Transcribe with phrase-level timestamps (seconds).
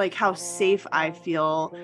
[0.00, 1.74] like how safe I feel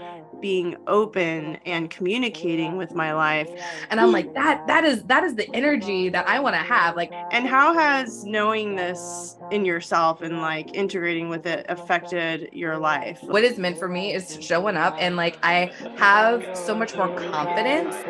[0.41, 3.51] being open and communicating with my life.
[3.91, 6.97] And I'm like, that that is that is the energy that I want to have.
[6.97, 12.79] Like, and how has knowing this in yourself and like integrating with it affected your
[12.79, 13.23] life?
[13.29, 17.11] What is meant for me is showing up and like I have so much more
[17.11, 18.05] confidence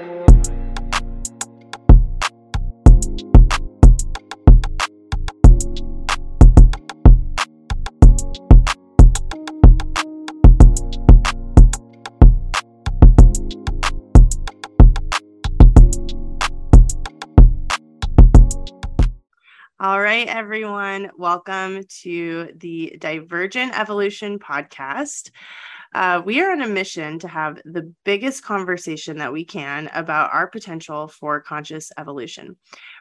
[20.17, 25.31] right, everyone, welcome to the Divergent Evolution podcast.
[25.95, 30.33] Uh, we are on a mission to have the biggest conversation that we can about
[30.33, 32.57] our potential for conscious evolution.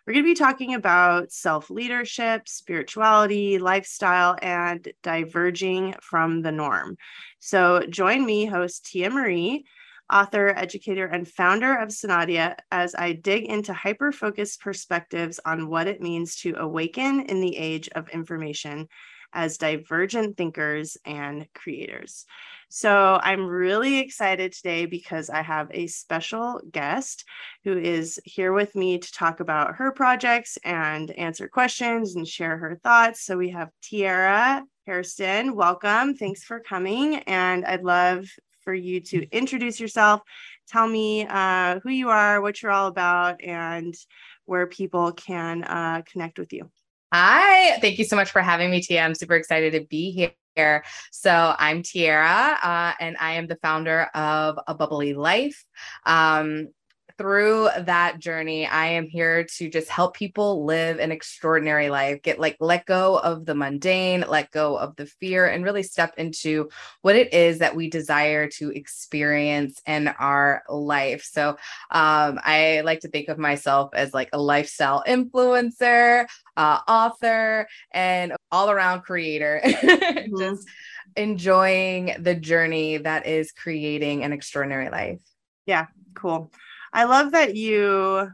[0.05, 6.97] We're going to be talking about self leadership, spirituality, lifestyle, and diverging from the norm.
[7.39, 9.63] So, join me, host Tia Marie
[10.11, 15.88] author, educator, and founder of Sonadia, as I dig into hyper focused perspectives on what
[15.88, 18.88] it means to awaken in the age of information
[19.34, 22.25] as divergent thinkers and creators.
[22.70, 27.25] So I'm really excited today because I have a special guest
[27.64, 32.58] who is here with me to talk about her projects and answer questions and share
[32.58, 33.25] her thoughts.
[33.25, 35.56] So we have Tiara Hairston.
[35.56, 36.16] Welcome.
[36.16, 37.16] Thanks for coming.
[37.23, 38.25] And I'd love
[38.66, 40.21] for you to introduce yourself,
[40.67, 43.95] tell me uh, who you are, what you're all about, and
[44.45, 46.69] where people can uh, connect with you.
[47.13, 49.02] Hi, thank you so much for having me, Tia.
[49.02, 50.83] I'm super excited to be here.
[51.11, 55.63] So I'm Tiara, uh, and I am the founder of A Bubbly Life.
[56.05, 56.69] Um,
[57.17, 62.39] through that journey, I am here to just help people live an extraordinary life, get
[62.39, 66.69] like let go of the mundane, let go of the fear, and really step into
[67.02, 71.23] what it is that we desire to experience in our life.
[71.23, 71.49] So
[71.91, 78.34] um, I like to think of myself as like a lifestyle influencer, uh, author, and
[78.51, 79.61] all around creator.
[80.25, 80.38] Mm-hmm.
[80.40, 80.67] just
[81.16, 85.19] enjoying the journey that is creating an extraordinary life.
[85.66, 86.51] Yeah, cool.
[86.95, 88.29] I love that you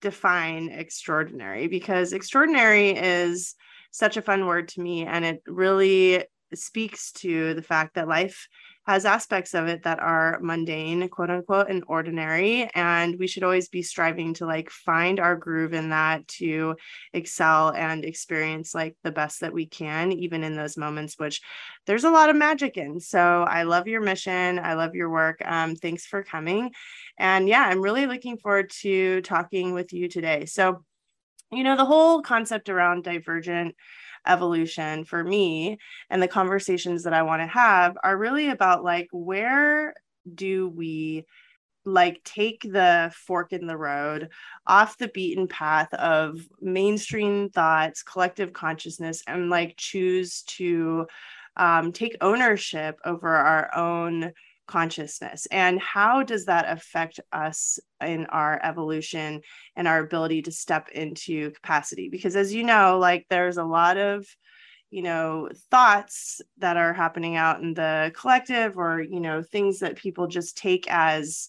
[0.00, 3.54] define extraordinary because extraordinary is
[3.92, 8.48] such a fun word to me and it really speaks to the fact that life
[8.90, 12.68] has aspects of it that are mundane, quote unquote, and ordinary.
[12.74, 16.74] And we should always be striving to like find our groove in that to
[17.12, 21.40] excel and experience like the best that we can, even in those moments, which
[21.86, 22.98] there's a lot of magic in.
[22.98, 24.58] So I love your mission.
[24.58, 25.40] I love your work.
[25.44, 26.72] Um, thanks for coming.
[27.16, 30.46] And yeah, I'm really looking forward to talking with you today.
[30.46, 30.84] So,
[31.52, 33.76] you know, the whole concept around divergent
[34.26, 35.78] evolution for me
[36.10, 39.94] and the conversations that I want to have are really about like where
[40.34, 41.24] do we
[41.84, 44.28] like take the fork in the road
[44.66, 51.06] off the beaten path of mainstream thoughts collective consciousness and like choose to
[51.56, 54.32] um, take ownership over our own
[54.70, 59.40] consciousness and how does that affect us in our evolution
[59.74, 62.08] and our ability to step into capacity?
[62.08, 64.24] Because as you know like there's a lot of
[64.90, 69.96] you know thoughts that are happening out in the collective or you know things that
[69.96, 71.48] people just take as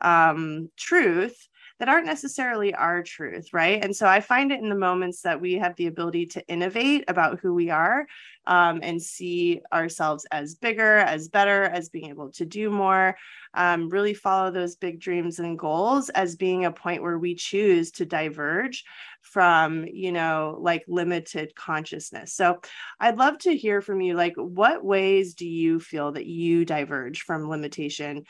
[0.00, 1.36] um, truth
[1.78, 3.84] that aren't necessarily our truth, right?
[3.84, 7.04] And so I find it in the moments that we have the ability to innovate
[7.08, 8.06] about who we are
[8.46, 13.16] um, and see ourselves as bigger, as better, as being able to do more,
[13.54, 17.90] um, really follow those big dreams and goals as being a point where we choose
[17.92, 18.84] to diverge
[19.20, 22.32] from, you know, like limited consciousness.
[22.32, 22.60] So
[23.00, 24.14] I'd love to hear from you.
[24.14, 28.24] Like, what ways do you feel that you diverge from limitation?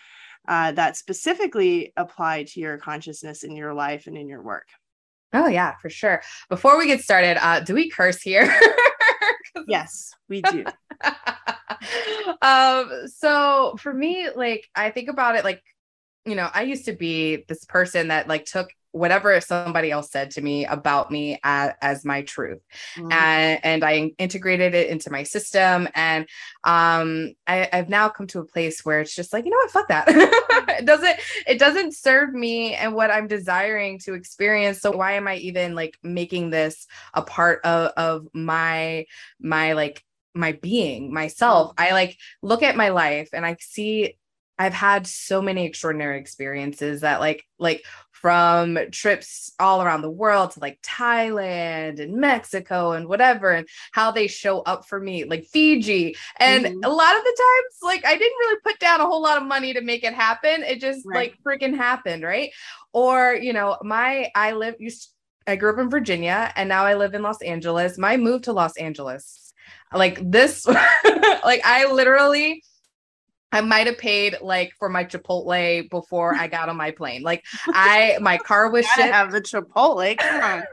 [0.48, 4.68] Uh, that specifically apply to your consciousness in your life and in your work.
[5.32, 6.22] Oh yeah, for sure.
[6.48, 8.52] Before we get started, uh, do we curse here?
[9.68, 10.64] yes, we do.
[12.42, 15.62] um, so for me, like I think about it like,
[16.24, 20.30] you know, I used to be this person that like took whatever somebody else said
[20.30, 22.62] to me about me as, as my truth
[22.96, 23.12] mm-hmm.
[23.12, 26.26] and, and i integrated it into my system and
[26.64, 29.70] um, I, i've now come to a place where it's just like you know what
[29.70, 30.06] fuck that
[30.78, 31.16] it doesn't
[31.46, 35.74] it doesn't serve me and what i'm desiring to experience so why am i even
[35.74, 39.04] like making this a part of, of my
[39.38, 40.02] my like
[40.34, 41.84] my being myself mm-hmm.
[41.84, 44.16] i like look at my life and i see
[44.58, 47.84] I've had so many extraordinary experiences that like like
[48.20, 54.10] from trips all around the world to like Thailand and Mexico and whatever and how
[54.10, 56.84] they show up for me like Fiji and mm-hmm.
[56.84, 59.46] a lot of the times like I didn't really put down a whole lot of
[59.46, 61.36] money to make it happen it just right.
[61.44, 62.50] like freaking happened right
[62.94, 65.12] or you know my I live used
[65.46, 68.52] I grew up in Virginia and now I live in Los Angeles my move to
[68.52, 69.52] Los Angeles
[69.92, 70.66] like this
[71.44, 72.62] like I literally
[73.52, 77.22] I might have paid like for my Chipotle before I got on my plane.
[77.22, 79.12] Like I, my car was shipped.
[79.12, 80.16] Have the Chipotle.
[80.18, 80.64] Come on.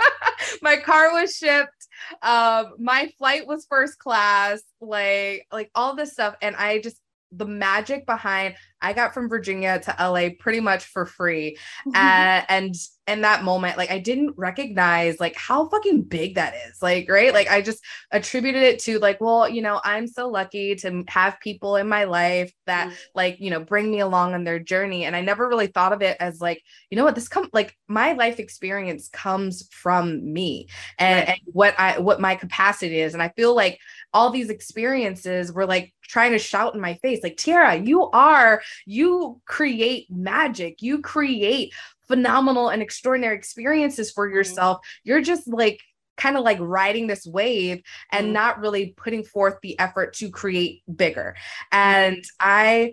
[0.62, 1.88] my car was shipped.
[2.22, 4.62] Um, my flight was first class.
[4.80, 6.98] Like, like all this stuff, and I just
[7.34, 11.56] the magic behind I got from Virginia to LA pretty much for free.
[11.86, 11.92] Mm-hmm.
[12.02, 12.74] Uh, and
[13.12, 16.82] in that moment, like I didn't recognize like how fucking big that is.
[16.82, 17.32] Like, right.
[17.32, 21.38] Like I just attributed it to like, well, you know, I'm so lucky to have
[21.40, 22.96] people in my life that mm-hmm.
[23.14, 25.04] like, you know, bring me along on their journey.
[25.04, 27.76] And I never really thought of it as like, you know what, this come like
[27.86, 30.68] my life experience comes from me
[30.98, 31.28] and, right.
[31.28, 33.14] and what I what my capacity is.
[33.14, 33.78] And I feel like
[34.12, 38.62] all these experiences were like trying to shout in my face, like, Tiara, you are
[38.86, 41.72] you create magic, you create
[42.06, 44.36] phenomenal and extraordinary experiences for mm-hmm.
[44.36, 44.86] yourself.
[45.02, 45.80] You're just like
[46.18, 47.82] kind of like riding this wave
[48.12, 48.32] and mm.
[48.32, 51.34] not really putting forth the effort to create bigger.
[51.72, 52.92] And I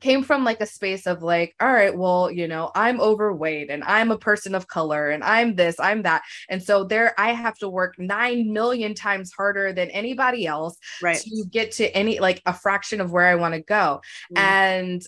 [0.00, 3.84] came from like a space of like all right well you know i'm overweight and
[3.84, 7.56] i'm a person of color and i'm this i'm that and so there i have
[7.56, 11.18] to work 9 million times harder than anybody else right.
[11.18, 14.00] to get to any like a fraction of where i want to go
[14.34, 14.38] mm.
[14.38, 15.06] and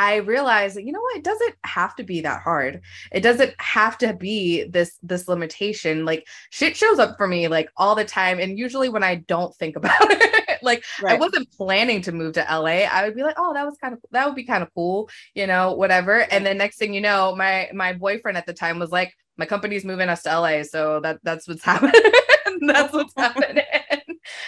[0.00, 2.80] I realized that you know what it doesn't have to be that hard.
[3.12, 6.06] It doesn't have to be this this limitation.
[6.06, 9.54] Like shit shows up for me like all the time and usually when I don't
[9.56, 10.49] think about it.
[10.62, 11.16] like right.
[11.16, 12.86] I wasn't planning to move to LA.
[12.90, 15.08] I would be like, "Oh, that was kind of that would be kind of cool,
[15.34, 18.78] you know, whatever." And then next thing you know, my my boyfriend at the time
[18.78, 22.00] was like, "My company's moving us to LA, so that that's what's happening."
[22.60, 23.64] that's what's happening.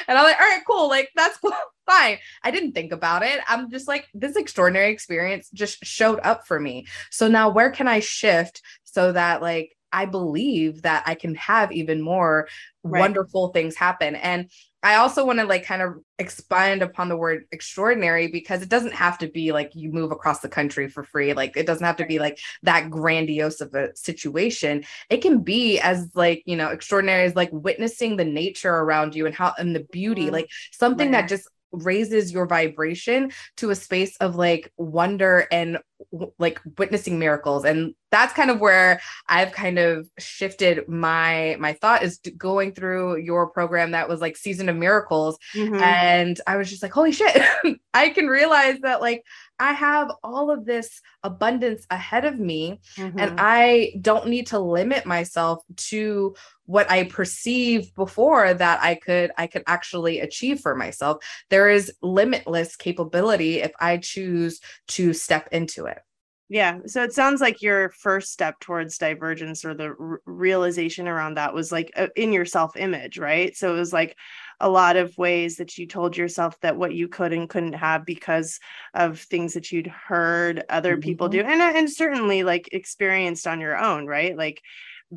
[0.09, 0.88] And I'm like, all right, cool.
[0.88, 1.53] Like, that's cool.
[1.87, 2.19] Fine.
[2.43, 3.41] I didn't think about it.
[3.49, 6.87] I'm just like, this extraordinary experience just showed up for me.
[7.11, 11.73] So now where can I shift so that like I believe that I can have
[11.73, 12.49] even more
[12.83, 13.00] right.
[13.00, 14.17] wonderful things happen?
[14.17, 14.50] And
[14.85, 18.94] I also want to like kind of expand upon the word extraordinary because it doesn't
[18.94, 21.35] have to be like you move across the country for free.
[21.35, 24.85] Like it doesn't have to be like that grandiose of a situation.
[25.09, 29.27] It can be as like, you know, extraordinary as like witnessing the nature around you
[29.27, 30.33] and how and the beauty, mm-hmm.
[30.33, 31.21] like something right.
[31.23, 35.78] that just raises your vibration to a space of like wonder and
[36.38, 37.64] like witnessing miracles.
[37.64, 43.16] And that's kind of where i've kind of shifted my my thought is going through
[43.16, 45.38] your program that was like season of miracles.
[45.54, 45.76] Mm-hmm.
[45.76, 47.42] and i was just like holy shit.
[47.94, 49.22] I can realize that like
[49.62, 53.17] I have all of this abundance ahead of me mm-hmm.
[53.17, 55.62] and I don't need to limit myself
[55.93, 61.25] to what I perceived before that I could I could actually achieve for myself.
[61.49, 66.00] There is limitless capability if I choose to step into it.
[66.49, 66.81] Yeah.
[66.87, 71.55] So it sounds like your first step towards divergence or the r- realization around that
[71.55, 73.56] was like uh, in your self image, right?
[73.56, 74.17] So it was like,
[74.62, 78.06] a lot of ways that you told yourself that what you could and couldn't have
[78.06, 78.61] because
[78.94, 81.03] of things that you'd heard other mm-hmm.
[81.03, 84.37] people do and and certainly like experienced on your own right?
[84.37, 84.62] Like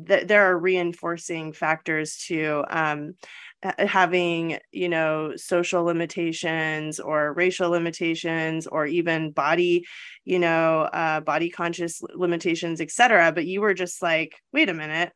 [0.06, 3.14] th- there are reinforcing factors to um,
[3.78, 9.86] having you know social limitations or racial limitations or even body
[10.24, 15.12] you know uh, body conscious limitations etc but you were just like wait a minute.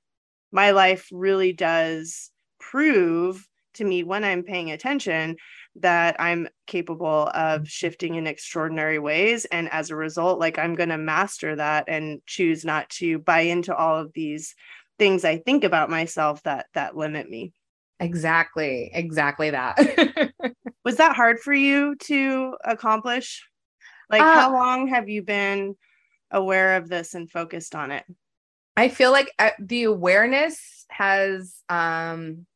[0.52, 5.36] My life really does prove to me when I'm paying attention
[5.76, 9.44] that I'm capable of shifting in extraordinary ways.
[9.46, 13.40] And as a result, like I'm going to master that and choose not to buy
[13.40, 14.54] into all of these
[14.98, 17.52] things I think about myself that that limit me.
[18.00, 18.90] Exactly.
[18.92, 19.78] Exactly that.
[20.84, 23.46] Was that hard for you to accomplish?
[24.08, 25.76] Like uh, how long have you been
[26.30, 28.04] aware of this and focused on it?
[28.76, 32.46] I feel like uh, the awareness has um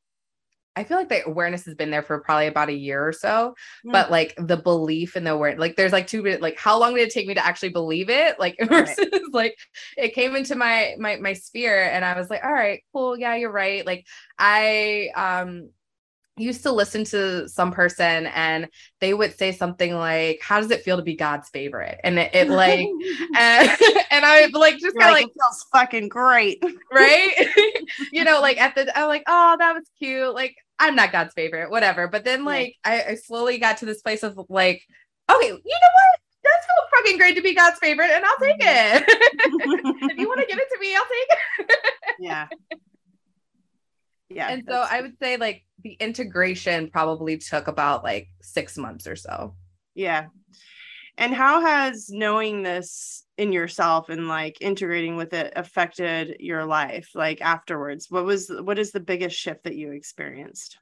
[0.77, 3.55] I feel like the awareness has been there for probably about a year or so,
[3.87, 3.93] mm.
[3.93, 7.09] but like the belief and the awareness, like there's like two like how long did
[7.09, 8.39] it take me to actually believe it?
[8.41, 9.23] Like versus right.
[9.33, 9.59] like
[9.97, 13.37] it came into my my my sphere and I was like, all right, cool, yeah,
[13.37, 13.87] you're right.
[13.87, 14.07] Like
[14.39, 15.71] I um
[16.37, 18.69] used to listen to some person and
[19.01, 22.35] they would say something like how does it feel to be god's favorite and it,
[22.35, 22.81] it like
[23.37, 23.69] and,
[24.11, 26.63] and i like just kind of like, like feels fucking great
[26.93, 27.33] right
[28.13, 31.35] you know like at the i'm like oh that was cute like i'm not god's
[31.35, 34.83] favorite whatever but then like I, I slowly got to this place of like
[35.31, 38.61] okay you know what that's so fucking great to be God's favorite, and I'll take
[38.61, 38.99] mm-hmm.
[38.99, 40.11] it.
[40.11, 41.79] if you want to give it to me, I'll take it.
[42.19, 42.49] yeah.
[44.35, 44.49] Yeah.
[44.49, 49.15] And so I would say like the integration probably took about like six months or
[49.15, 49.55] so.
[49.95, 50.27] Yeah.
[51.17, 57.11] And how has knowing this in yourself and like integrating with it affected your life
[57.15, 58.11] like afterwards?
[58.11, 60.79] What was what is the biggest shift that you experienced?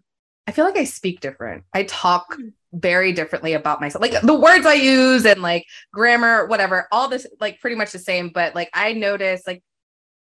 [0.46, 1.64] I feel like I speak different.
[1.74, 2.48] I talk hmm.
[2.72, 4.00] very differently about myself.
[4.00, 7.98] Like the words I use and like grammar, whatever, all this like pretty much the
[7.98, 8.30] same.
[8.32, 9.62] But like I noticed like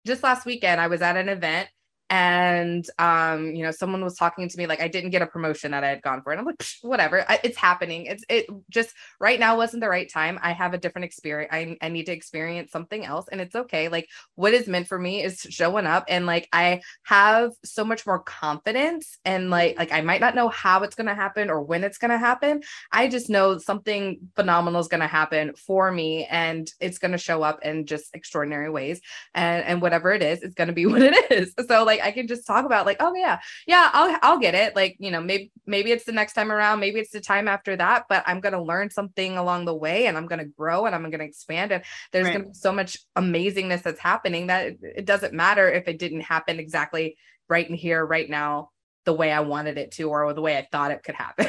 [0.05, 1.67] just last weekend, I was at an event
[2.09, 5.71] and um you know someone was talking to me like i didn't get a promotion
[5.71, 9.39] that i had gone for and i'm like whatever it's happening it's it just right
[9.39, 12.71] now wasn't the right time i have a different experience I, I need to experience
[12.71, 16.25] something else and it's okay like what is meant for me is showing up and
[16.25, 20.83] like i have so much more confidence and like like i might not know how
[20.83, 22.61] it's going to happen or when it's going to happen
[22.91, 27.17] i just know something phenomenal is going to happen for me and it's going to
[27.17, 29.01] show up in just extraordinary ways
[29.33, 31.53] and and whatever it is it's going to be what it is.
[31.67, 34.55] So like like I can just talk about like, oh yeah, yeah, I'll I'll get
[34.55, 34.75] it.
[34.75, 37.75] Like, you know, maybe maybe it's the next time around, maybe it's the time after
[37.75, 41.09] that, but I'm gonna learn something along the way and I'm gonna grow and I'm
[41.09, 41.71] gonna expand.
[41.71, 42.33] And there's right.
[42.33, 46.21] gonna be so much amazingness that's happening that it, it doesn't matter if it didn't
[46.21, 47.17] happen exactly
[47.49, 48.69] right in here, right now,
[49.05, 51.47] the way I wanted it to, or the way I thought it could happen.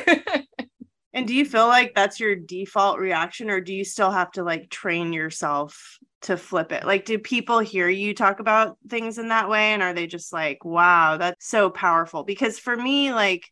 [1.13, 4.45] and do you feel like that's your default reaction, or do you still have to
[4.45, 6.85] like train yourself to flip it?
[6.85, 9.73] Like, do people hear you talk about things in that way?
[9.73, 12.25] And are they just like, wow, that's so powerful?
[12.25, 13.51] Because for me, like,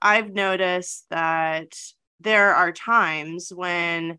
[0.00, 1.74] I've noticed that
[2.20, 4.18] there are times when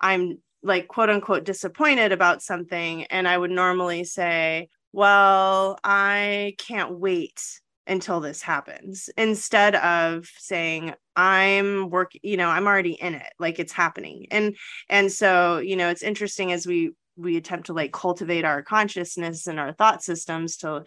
[0.00, 3.04] I'm like, quote unquote, disappointed about something.
[3.04, 7.40] And I would normally say, well, I can't wait
[7.86, 13.58] until this happens instead of saying i'm work you know i'm already in it like
[13.58, 14.56] it's happening and
[14.88, 19.46] and so you know it's interesting as we we attempt to like cultivate our consciousness
[19.46, 20.84] and our thought systems to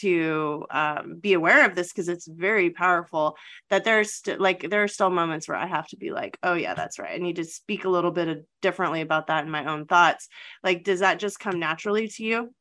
[0.00, 3.36] to um, be aware of this because it's very powerful
[3.70, 6.54] that there's st- like there are still moments where i have to be like oh
[6.54, 7.14] yeah that's right.
[7.14, 10.28] I need to speak a little bit of, differently about that in my own thoughts.
[10.62, 12.54] Like does that just come naturally to you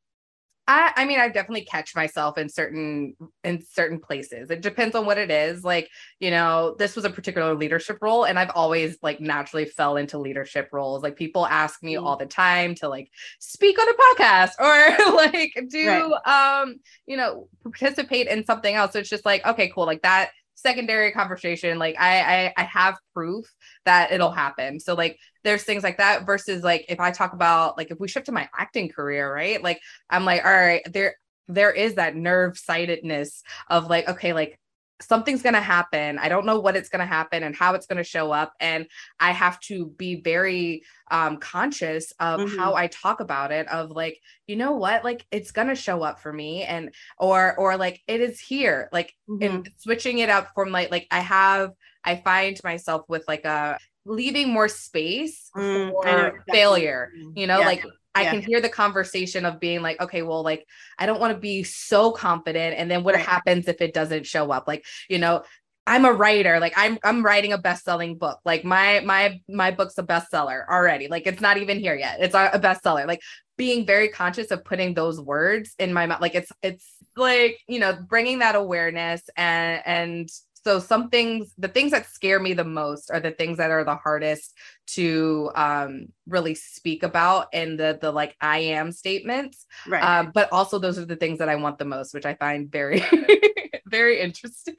[0.70, 4.52] I, I mean, I definitely catch myself in certain in certain places.
[4.52, 5.64] It depends on what it is.
[5.64, 9.98] Like, you know, this was a particular leadership role, and I've always like naturally fell
[9.98, 11.02] into leadership roles.
[11.02, 12.06] Like people ask me mm.
[12.06, 13.10] all the time to like
[13.40, 16.62] speak on a podcast or like do right.
[16.62, 16.76] um,
[17.08, 18.94] you know, participate in something else.
[18.94, 19.88] So it's just like, okay, cool.
[19.88, 20.30] Like that
[20.62, 23.46] secondary conversation like I, I i have proof
[23.86, 24.80] that it'll happen.
[24.80, 28.08] So like there's things like that versus like if i talk about like if we
[28.08, 29.62] shift to my acting career right?
[29.64, 31.16] Like i'm like all right there
[31.48, 34.60] there is that nerve sightedness of like okay like
[35.02, 36.18] something's going to happen.
[36.20, 38.54] I don't know what it's going to happen and how it's going to show up.
[38.60, 38.88] And
[39.20, 42.58] I have to be very um, conscious of mm-hmm.
[42.58, 46.04] how I talk about it of like, you know what, like it's going to show
[46.04, 49.44] up for me and, or, or like it is here, like mm-hmm.
[49.44, 51.72] and switching it up from like, like I have,
[52.04, 57.66] I find myself with like a, leaving more space mm, for failure you know yeah.
[57.66, 57.84] like
[58.16, 58.32] I yeah.
[58.32, 60.66] can hear the conversation of being like, okay, well, like
[60.98, 62.76] I don't want to be so confident.
[62.78, 63.24] And then what right.
[63.24, 64.68] happens if it doesn't show up?
[64.68, 65.44] Like, you know,
[65.90, 66.60] I'm a writer.
[66.60, 68.40] Like I'm I'm writing a best-selling book.
[68.46, 71.08] Like my my my book's a bestseller already.
[71.08, 72.18] Like it's not even here yet.
[72.20, 73.08] It's a bestseller.
[73.08, 73.22] Like
[73.58, 76.22] being very conscious of putting those words in my mouth.
[76.22, 80.30] Like it's it's like, you know, bringing that awareness and and
[80.64, 83.84] so some things the things that scare me the most are the things that are
[83.84, 84.56] the hardest
[84.88, 89.66] to um, really speak about and the the like i am statements.
[89.88, 90.04] Right.
[90.04, 92.72] Um, but also those are the things that i want the most which i find
[92.72, 93.04] very
[93.86, 94.76] very interesting.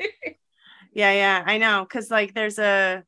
[0.93, 3.05] Yeah yeah i know because like there's a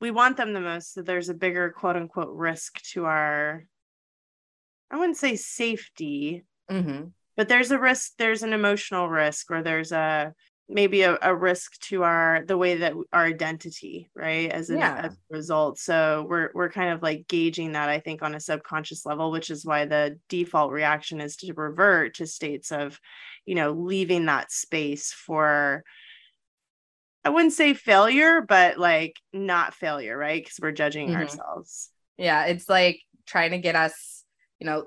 [0.00, 3.64] we want them the most so there's a bigger quote unquote risk to our
[4.90, 7.08] i wouldn't say safety mm-hmm.
[7.36, 10.32] but there's a risk there's an emotional risk or there's a
[10.70, 15.02] maybe a, a, risk to our the way that our identity right as, yeah.
[15.04, 18.40] as a result so we're we're kind of like gauging that i think on a
[18.40, 23.00] subconscious level which is why the default reaction is to revert to states of
[23.44, 25.82] you know leaving that space for
[27.24, 31.16] i wouldn't say failure but like not failure right because we're judging mm-hmm.
[31.16, 34.24] ourselves yeah it's like trying to get us
[34.60, 34.86] you know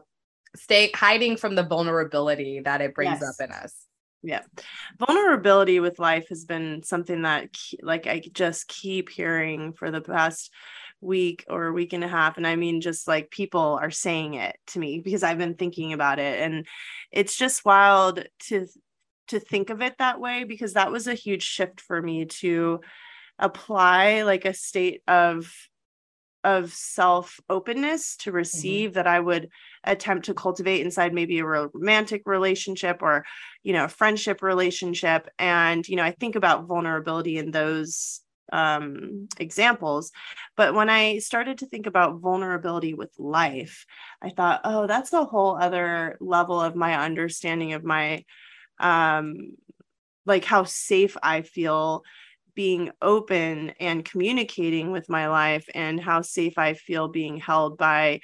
[0.55, 3.39] stay hiding from the vulnerability that it brings yes.
[3.39, 3.82] up in us
[4.23, 4.41] yeah
[4.97, 7.49] vulnerability with life has been something that
[7.81, 10.51] like i just keep hearing for the past
[11.01, 14.57] week or week and a half and i mean just like people are saying it
[14.65, 16.65] to me because i've been thinking about it and
[17.11, 18.65] it's just wild to
[19.27, 22.79] to think of it that way because that was a huge shift for me to
[23.39, 25.51] apply like a state of
[26.43, 28.37] of self openness to mm-hmm.
[28.37, 28.95] receive mm-hmm.
[28.95, 29.49] that I would
[29.83, 33.25] attempt to cultivate inside maybe a romantic relationship or
[33.63, 38.21] you know a friendship relationship and you know I think about vulnerability in those
[38.51, 40.11] um, examples.
[40.55, 43.85] But when I started to think about vulnerability with life,
[44.21, 48.23] I thought, oh, that's a whole other level of my understanding of my,
[48.79, 49.55] um,
[50.25, 52.03] like how safe I feel
[52.55, 58.19] being open and communicating with my life and how safe I feel being held by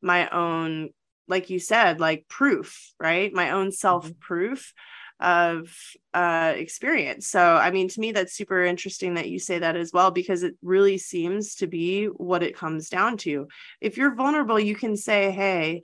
[0.00, 0.90] my own,
[1.28, 3.32] like you said, like proof, right?
[3.32, 4.60] My own self proof.
[4.60, 5.74] Mm-hmm of
[6.12, 7.28] uh, experience.
[7.28, 10.42] So, I mean, to me, that's super interesting that you say that as well, because
[10.42, 13.46] it really seems to be what it comes down to.
[13.80, 15.82] If you're vulnerable, you can say, Hey,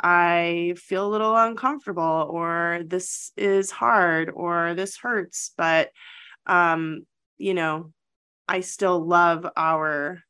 [0.00, 5.52] I feel a little uncomfortable, or this is hard, or this hurts.
[5.56, 5.90] But,
[6.46, 7.06] um,
[7.38, 7.92] you know,
[8.46, 10.22] I still love our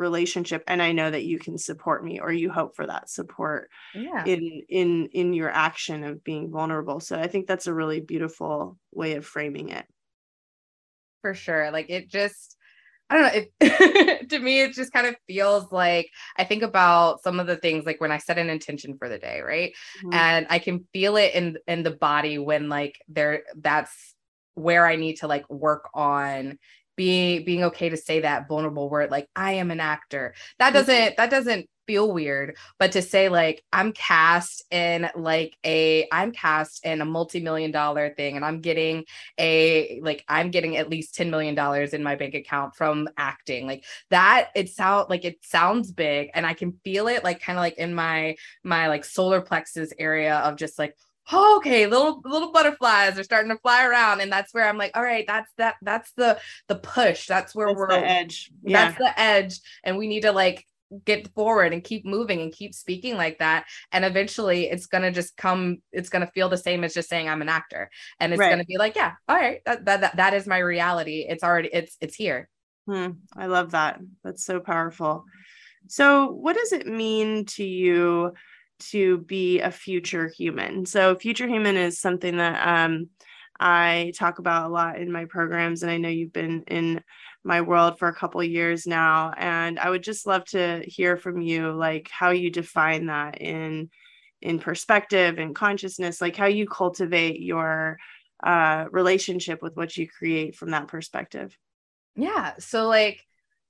[0.00, 3.70] relationship and i know that you can support me or you hope for that support
[3.94, 4.24] yeah.
[4.24, 8.76] in in in your action of being vulnerable so i think that's a really beautiful
[8.92, 9.86] way of framing it
[11.20, 12.56] for sure like it just
[13.10, 13.42] I don't know.
[13.60, 17.56] It, to me, it just kind of feels like I think about some of the
[17.56, 19.72] things like when I set an intention for the day, right?
[19.98, 20.14] Mm-hmm.
[20.14, 24.14] And I can feel it in in the body when like there that's
[24.54, 26.58] where I need to like work on
[26.96, 30.74] being being okay to say that vulnerable word like i am an actor that mm-hmm.
[30.74, 36.30] doesn't that doesn't feel weird but to say like i'm cast in like a i'm
[36.30, 39.04] cast in a multi-million dollar thing and i'm getting
[39.38, 43.66] a like i'm getting at least 10 million dollars in my bank account from acting
[43.66, 47.58] like that it sound like it sounds big and i can feel it like kind
[47.58, 50.94] of like in my my like solar plexus area of just like
[51.32, 54.96] oh, okay, little little butterflies are starting to fly around, and that's where I'm like,
[54.96, 57.26] all right, that's that that's the the push.
[57.26, 58.50] That's where that's we're the edge.
[58.62, 58.86] Yeah.
[58.86, 60.66] That's the edge, and we need to like
[61.04, 65.12] get forward and keep moving and keep speaking like that and eventually it's going to
[65.12, 68.32] just come it's going to feel the same as just saying i'm an actor and
[68.32, 68.48] it's right.
[68.48, 71.44] going to be like yeah all right that, that, that that is my reality it's
[71.44, 72.48] already it's it's here
[72.88, 75.24] hmm, i love that that's so powerful
[75.86, 78.34] so what does it mean to you
[78.80, 80.86] to be a future human.
[80.86, 83.08] So, future human is something that um,
[83.58, 87.02] I talk about a lot in my programs, and I know you've been in
[87.44, 89.32] my world for a couple years now.
[89.36, 93.90] And I would just love to hear from you, like how you define that in
[94.42, 97.98] in perspective and consciousness, like how you cultivate your
[98.42, 101.56] uh, relationship with what you create from that perspective.
[102.16, 102.54] Yeah.
[102.58, 103.20] So, like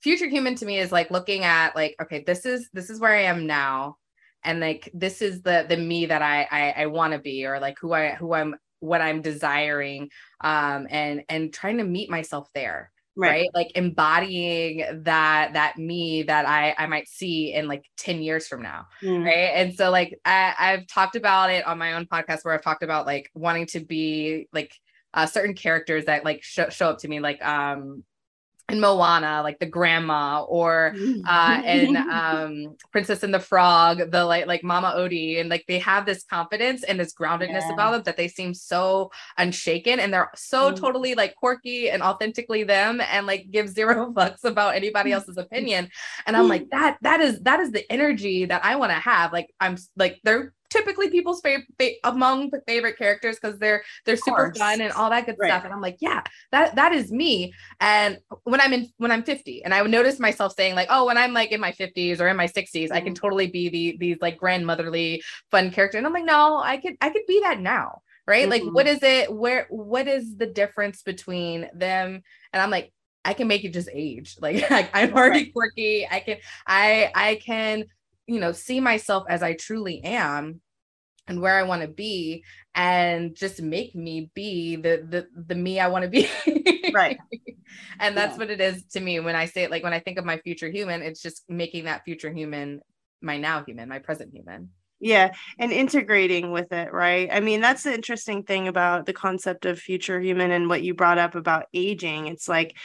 [0.03, 3.15] future human to me is like looking at like okay this is this is where
[3.15, 3.97] i am now
[4.45, 7.61] and like this is the the me that i i, I want to be or
[7.61, 12.49] like who i who i'm what i'm desiring um and and trying to meet myself
[12.55, 13.31] there right.
[13.31, 18.49] right, like embodying that that me that i i might see in like 10 years
[18.49, 19.25] from now mm.
[19.25, 22.63] right and so like I, i've talked about it on my own podcast where i've
[22.63, 24.75] talked about like wanting to be like
[25.13, 28.05] uh, certain characters that like sh- show up to me like um
[28.79, 30.95] Moana, like the grandma, or
[31.27, 35.79] uh, in um, Princess and the Frog, the like like Mama Odie, and like they
[35.79, 37.73] have this confidence and this groundedness yeah.
[37.73, 40.77] about them that they seem so unshaken, and they're so mm.
[40.77, 45.89] totally like quirky and authentically them, and like give zero fucks about anybody else's opinion.
[46.27, 49.33] And I'm like that that is that is the energy that I want to have.
[49.33, 54.55] Like I'm like they're typically people's favorite fa- among favorite characters because they're they're super
[54.55, 55.49] fun and all that good right.
[55.49, 59.23] stuff and i'm like yeah that that is me and when i'm in when i'm
[59.23, 62.21] 50 and i would notice myself saying like oh when i'm like in my 50s
[62.21, 62.93] or in my 60s mm-hmm.
[62.93, 63.21] i can mm-hmm.
[63.21, 67.11] totally be the these like grandmotherly fun character and i'm like no i could i
[67.11, 68.67] could be that now right mm-hmm.
[68.67, 72.93] like what is it where what is the difference between them and i'm like
[73.25, 75.53] i can make it just age like, like i'm already right.
[75.53, 77.85] quirky i can i i can
[78.31, 80.61] you know see myself as i truly am
[81.27, 82.45] and where i want to be
[82.77, 86.29] and just make me be the the, the me i want to be.
[86.95, 87.19] Right.
[88.01, 88.39] And that's yeah.
[88.39, 90.39] what it is to me when i say it like when i think of my
[90.39, 92.81] future human it's just making that future human
[93.23, 94.71] my now human my present human.
[94.99, 97.29] Yeah and integrating with it right?
[97.31, 100.95] I mean that's the interesting thing about the concept of future human and what you
[100.95, 102.27] brought up about aging.
[102.27, 102.77] It's like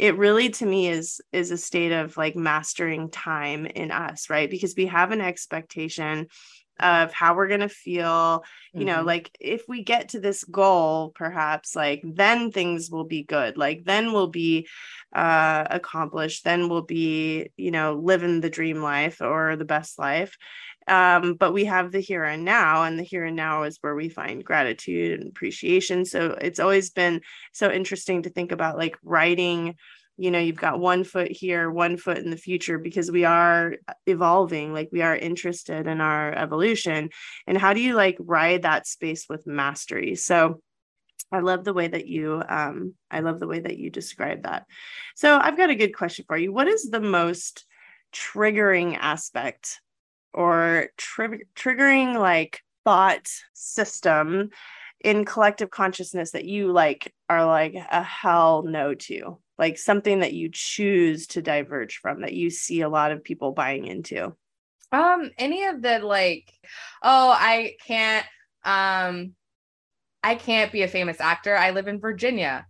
[0.00, 4.50] it really to me is is a state of like mastering time in us right
[4.50, 6.26] because we have an expectation
[6.78, 8.86] of how we're going to feel you mm-hmm.
[8.86, 13.58] know like if we get to this goal perhaps like then things will be good
[13.58, 14.66] like then we'll be
[15.14, 20.38] uh accomplished then we'll be you know living the dream life or the best life
[20.86, 23.94] um, but we have the here and now and the here and now is where
[23.94, 26.04] we find gratitude and appreciation.
[26.04, 27.20] So it's always been
[27.52, 29.76] so interesting to think about like writing
[30.20, 33.76] you know you've got one foot here one foot in the future because we are
[34.06, 37.08] evolving like we are interested in our evolution.
[37.46, 40.14] And how do you like ride that space with mastery?
[40.16, 40.60] So
[41.32, 44.66] i love the way that you um i love the way that you describe that.
[45.16, 46.52] So i've got a good question for you.
[46.52, 47.64] What is the most
[48.12, 49.80] triggering aspect
[50.32, 54.50] or tri- triggering like thought system
[55.02, 60.32] in collective consciousness that you like are like a hell no to like something that
[60.32, 64.34] you choose to diverge from that you see a lot of people buying into?
[64.92, 66.52] Um any of the like
[67.02, 68.26] oh i can't
[68.64, 69.34] um
[70.22, 71.56] i can't be a famous actor.
[71.56, 72.66] I live in virginia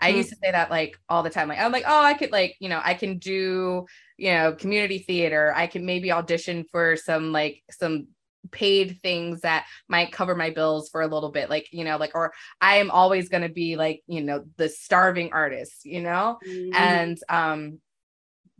[0.00, 0.18] I mm-hmm.
[0.18, 1.48] used to say that like all the time.
[1.48, 4.98] Like I'm like, oh, I could like, you know, I can do, you know, community
[4.98, 5.52] theater.
[5.56, 8.08] I can maybe audition for some like some
[8.50, 12.12] paid things that might cover my bills for a little bit like you know like
[12.14, 16.38] or i am always going to be like you know the starving artist you know
[16.46, 16.74] mm-hmm.
[16.74, 17.80] and um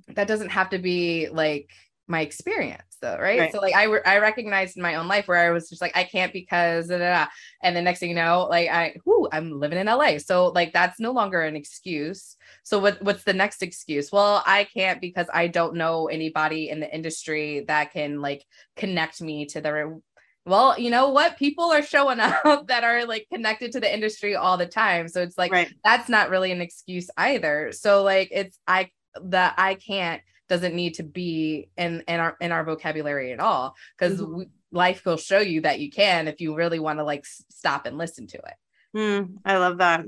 [0.08, 1.70] that doesn't have to be like
[2.08, 3.38] my experience though right?
[3.38, 5.96] right, so like i i recognized in my own life where i was just like
[5.96, 7.26] i can't because da, da, da.
[7.62, 10.72] and the next thing you know like i whoo, i'm living in la so like
[10.72, 15.26] that's no longer an excuse so what what's the next excuse well i can't because
[15.34, 18.44] i don't know anybody in the industry that can like
[18.76, 20.00] connect me to the
[20.46, 21.36] well, you know what?
[21.36, 25.08] People are showing up that are like connected to the industry all the time.
[25.08, 25.74] So it's like right.
[25.84, 27.72] that's not really an excuse either.
[27.72, 28.90] So like it's I
[29.24, 33.74] that I can't doesn't need to be in in our in our vocabulary at all
[33.98, 34.42] because mm-hmm.
[34.70, 37.98] life will show you that you can if you really want to like stop and
[37.98, 38.54] listen to it.
[38.96, 40.04] Mm, i love that.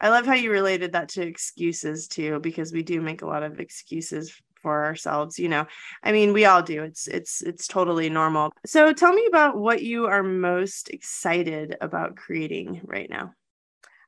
[0.00, 3.42] I love how you related that to excuses too because we do make a lot
[3.42, 5.66] of excuses for ourselves you know?
[6.02, 6.82] I mean we all do.
[6.82, 8.52] It's it's it's totally normal.
[8.66, 13.32] So tell me about what you are most excited about creating right now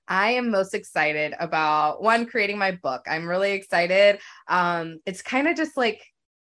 [0.08, 3.02] I am most excited about one creating my book.
[3.06, 4.18] I'm really excited.
[4.48, 6.02] Um, it's kind of just like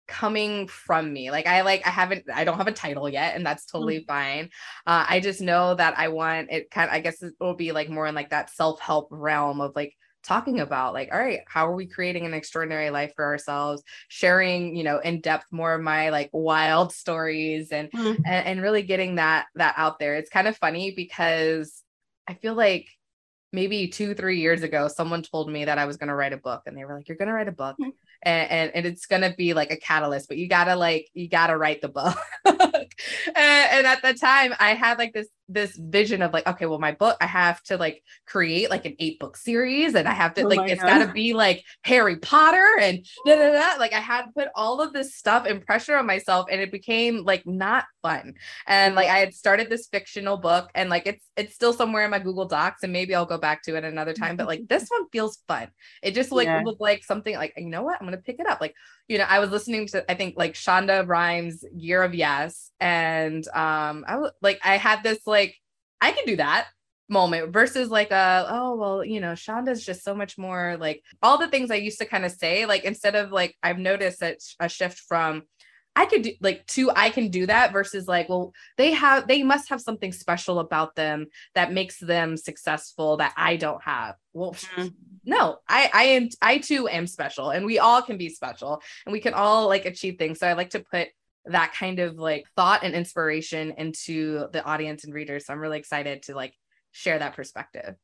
[0.08, 1.32] coming from me.
[1.32, 4.12] Like I like I haven't I don't have a title yet, and that's totally mm-hmm.
[4.12, 4.49] fine.
[4.86, 6.69] Uh, I just know that I want it.
[6.69, 9.62] Kind of, I guess it will be like more in like that self help realm
[9.62, 13.26] of like talking about like all right how are we creating an extraordinary life for
[13.26, 18.21] ourselves sharing you know in depth more of my like wild stories and, mm-hmm.
[18.26, 21.84] and and really getting that that out there it's kind of funny because
[22.26, 22.88] i feel like
[23.54, 26.38] maybe two, three years ago, someone told me that I was going to write a
[26.38, 27.92] book and they were like, you're going to write a book mm-hmm.
[28.24, 31.08] and, and, and, it's going to be like a catalyst, but you got to like,
[31.13, 32.18] you got to write the book.
[32.46, 32.58] and,
[33.36, 36.94] and at the time I had like this this vision of like okay well my
[36.94, 40.42] book i have to like create like an eight book series and i have to
[40.42, 43.76] oh like it's got to be like harry potter and da, da, da.
[43.80, 47.24] like i had put all of this stuff and pressure on myself and it became
[47.26, 48.36] like not fun.
[48.68, 52.12] And like i had started this fictional book and like it's it's still somewhere in
[52.12, 54.88] my google docs and maybe i'll go back to it another time but like this
[54.89, 55.70] one feels fun.
[56.04, 56.62] It just like yeah.
[56.63, 57.98] looked like something like you know what?
[58.00, 58.62] I'm gonna pick it up.
[58.62, 58.76] Like
[59.08, 63.46] you know i was listening to i think like shonda rhimes year of yes and
[63.50, 65.58] um i was like i had this like
[66.04, 66.68] I can do that
[67.08, 71.38] moment versus like a oh well you know Shonda's just so much more like all
[71.38, 74.39] the things I used to kind of say like instead of like I've noticed that
[74.60, 75.44] a shift from
[75.95, 79.43] I could do like to I can do that versus like well they have they
[79.43, 84.15] must have something special about them that makes them successful that I don't have.
[84.34, 84.88] Well mm-hmm.
[85.23, 89.13] no, I I am I too am special and we all can be special and
[89.13, 90.39] we can all like achieve things.
[90.39, 91.10] So I like to put
[91.45, 95.45] that kind of like thought and inspiration into the audience and readers.
[95.45, 96.53] So I'm really excited to like
[96.91, 97.95] share that perspective.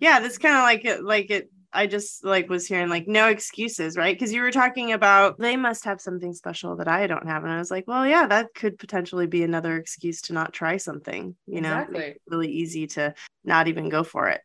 [0.00, 1.50] Yeah, that's kind of like it, like it.
[1.72, 4.14] I just like was hearing like no excuses, right?
[4.14, 7.52] Because you were talking about they must have something special that I don't have, and
[7.52, 11.34] I was like, well, yeah, that could potentially be another excuse to not try something.
[11.46, 12.16] You know, exactly.
[12.28, 14.40] really easy to not even go for it.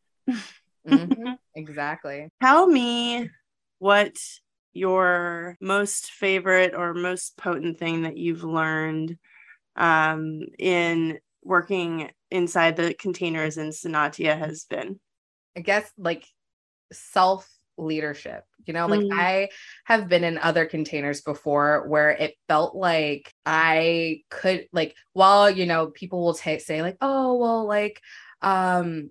[0.87, 1.33] mm-hmm.
[1.55, 2.29] Exactly.
[2.41, 3.29] Tell me
[3.79, 4.15] what
[4.71, 9.17] your most favorite or most potent thing that you've learned
[9.75, 14.99] um, in working inside the containers in Sonatia has been?
[15.57, 16.25] I guess like
[16.91, 18.43] self leadership.
[18.65, 19.49] You know, like mm I
[19.85, 25.65] have been in other containers before where it felt like I could like while you
[25.65, 27.99] know people will t- say like oh well like
[28.41, 29.09] um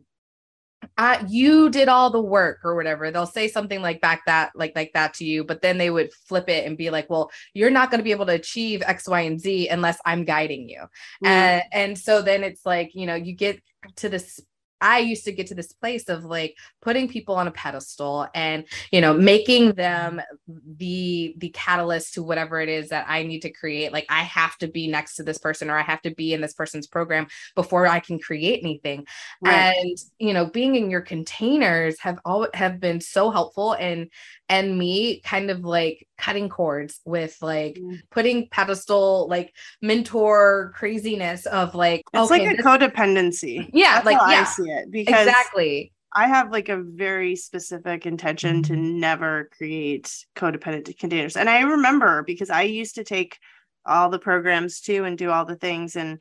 [0.96, 4.72] I, you did all the work or whatever they'll say something like back that like
[4.76, 7.70] like that to you but then they would flip it and be like well you're
[7.70, 10.80] not going to be able to achieve x y and z unless i'm guiding you
[11.24, 11.28] mm.
[11.28, 13.60] and and so then it's like you know you get
[13.96, 14.40] to this
[14.80, 18.64] I used to get to this place of like putting people on a pedestal and,
[18.92, 23.50] you know, making them the the catalyst to whatever it is that I need to
[23.50, 23.92] create.
[23.92, 26.40] Like I have to be next to this person or I have to be in
[26.40, 29.06] this person's program before I can create anything.
[29.42, 29.74] Right.
[29.76, 34.08] And you know, being in your containers have all have been so helpful and
[34.48, 38.00] and me kind of like cutting cords with like mm.
[38.10, 43.68] putting pedestal like mentor craziness of like it's okay, like a this- codependency.
[43.72, 48.06] Yeah, That's like yeah, I see it because exactly I have like a very specific
[48.06, 49.00] intention to mm-hmm.
[49.00, 51.36] never create codependent containers.
[51.36, 53.38] And I remember because I used to take
[53.84, 55.96] all the programs too and do all the things.
[55.96, 56.18] And,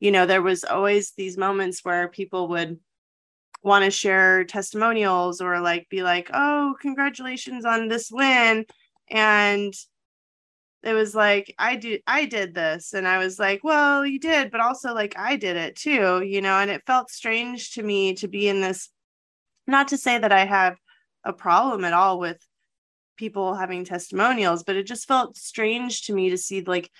[0.00, 2.80] you know, there was always these moments where people would
[3.62, 8.64] want to share testimonials or like be like, oh, congratulations on this win.
[9.10, 9.74] And
[10.82, 14.50] it was like i do i did this and i was like well you did
[14.50, 18.14] but also like i did it too you know and it felt strange to me
[18.14, 18.88] to be in this
[19.70, 20.76] not to say that I have
[21.24, 22.44] a problem at all with
[23.16, 26.90] people having testimonials, but it just felt strange to me to see like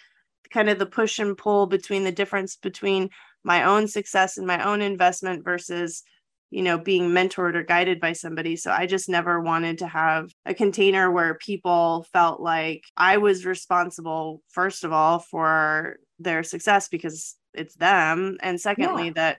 [0.50, 3.10] kind of the push and pull between the difference between
[3.42, 6.02] my own success and my own investment versus
[6.50, 10.30] you know being mentored or guided by somebody so i just never wanted to have
[10.44, 16.88] a container where people felt like i was responsible first of all for their success
[16.88, 19.12] because it's them and secondly yeah.
[19.14, 19.38] that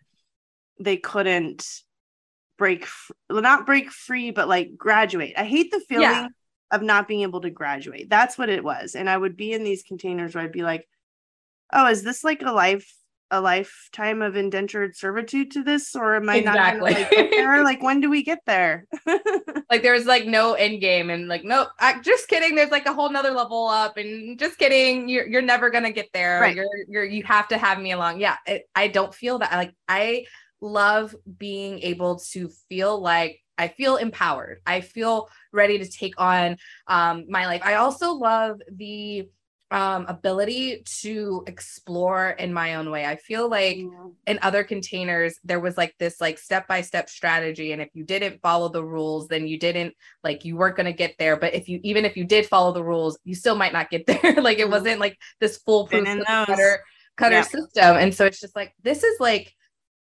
[0.80, 1.65] they couldn't
[2.58, 2.88] break
[3.30, 6.28] not break free but like graduate i hate the feeling yeah.
[6.71, 9.63] of not being able to graduate that's what it was and i would be in
[9.63, 10.88] these containers where i'd be like
[11.74, 12.93] oh is this like a life
[13.32, 16.94] a lifetime of indentured servitude to this or am i exactly.
[16.94, 17.63] not gonna, like, there?
[17.63, 18.86] like when do we get there
[19.70, 22.94] like there's like no end game and like nope I, just kidding there's like a
[22.94, 26.56] whole nother level up and just kidding you're, you're never gonna get there right.
[26.56, 29.74] you're you're you have to have me along yeah it, i don't feel that like
[29.88, 30.26] i
[30.62, 34.60] love being able to feel like I feel empowered.
[34.65, 37.62] I feel ready to take on um, my life.
[37.63, 39.30] I also love the
[39.72, 43.06] um, ability to explore in my own way.
[43.06, 43.78] I feel like
[44.28, 47.72] in other containers, there was like this like step by step strategy.
[47.72, 49.94] And if you didn't follow the rules, then you didn't
[50.26, 51.38] like you weren't going to get there.
[51.38, 54.06] But if you even if you did follow the rules, you still might not get
[54.08, 54.42] there.
[54.42, 56.84] like it wasn't like this foolproof cutter,
[57.16, 57.42] cutter yeah.
[57.42, 57.96] system.
[57.96, 59.54] And so it's just like this is like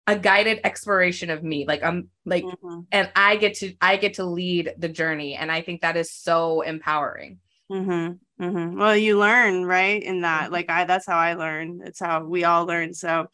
[0.07, 2.81] a guided exploration of me like i'm like mm-hmm.
[2.93, 6.13] and i get to i get to lead the journey and i think that is
[6.13, 7.39] so empowering
[7.71, 8.45] mm-hmm.
[8.45, 8.79] Mm-hmm.
[8.79, 10.53] well you learn right in that mm-hmm.
[10.53, 13.27] like i that's how i learn it's how we all learn so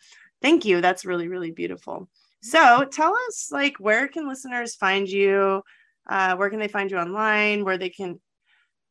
[0.43, 2.09] thank you that's really really beautiful
[2.43, 5.62] so tell us like where can listeners find you
[6.09, 8.19] uh, where can they find you online where they can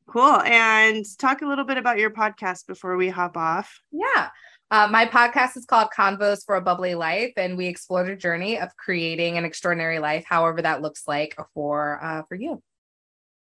[0.09, 0.41] Cool.
[0.41, 3.83] And talk a little bit about your podcast before we hop off.
[3.93, 4.31] Yeah.
[4.71, 8.59] Uh, my podcast is called Convos for a Bubbly Life, and we explore the journey
[8.59, 12.63] of creating an extraordinary life, however that looks like for uh, for you.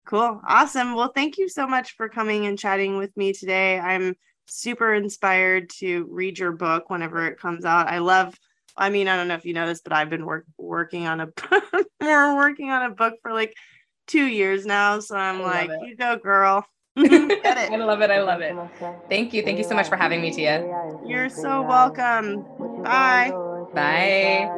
[0.06, 0.94] Cool, awesome.
[0.94, 3.78] Well, thank you so much for coming and chatting with me today.
[3.78, 4.14] I'm
[4.46, 7.88] super inspired to read your book whenever it comes out.
[7.88, 8.34] I love.
[8.74, 11.20] I mean, I don't know if you know this, but I've been work, working on
[11.20, 11.28] a
[12.00, 13.54] we're working on a book for like
[14.08, 14.98] two years now.
[15.00, 16.66] So I'm like, you go, girl.
[16.96, 18.10] I love it.
[18.10, 18.56] I love it.
[19.08, 19.42] Thank you.
[19.42, 20.66] Thank you so much for having me, Tia.
[21.06, 22.44] You're so welcome.
[22.82, 23.30] Bye.
[23.74, 24.50] Bye.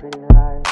[0.00, 0.67] Thinking